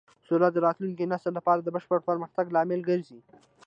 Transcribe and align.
سوله 0.27 0.47
د 0.51 0.57
راتلونکي 0.65 1.03
نسل 1.13 1.31
لپاره 1.35 1.59
د 1.61 1.67
بشپړ 1.75 1.99
پرمختګ 2.09 2.45
لامل 2.55 2.81
ګرځي. 2.89 3.19